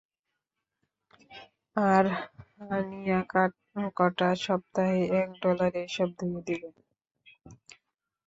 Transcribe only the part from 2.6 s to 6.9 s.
হানিয়াকটা সপ্তাহে এক ডলারে এসব ধুয়ে দেবে।